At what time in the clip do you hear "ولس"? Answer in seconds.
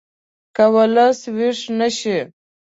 0.75-1.19